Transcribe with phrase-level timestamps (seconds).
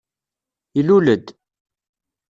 [0.85, 1.25] Yulel-d.